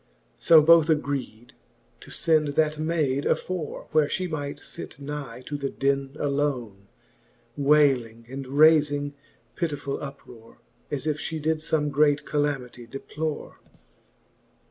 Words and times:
So 0.39 0.63
both 0.63 0.89
agreed, 0.89 1.53
to 1.99 2.09
fend 2.09 2.47
that 2.55 2.79
mayd 2.79 3.23
afore. 3.27 3.87
Where 3.91 4.09
flie 4.09 4.25
might 4.25 4.59
fit 4.59 4.99
nigh 4.99 5.43
to 5.45 5.57
the 5.57 5.69
den 5.69 6.15
alone, 6.17 6.87
Wayling, 7.55 8.25
and 8.27 8.45
rayfing 8.47 9.13
pittifull 9.55 10.01
uprore, 10.01 10.57
As 10.89 11.05
if 11.05 11.17
Ihe 11.31 11.39
did 11.39 11.59
fome 11.59 11.91
great 11.91 12.25
calamitie 12.25 12.87
deplore. 12.89 13.59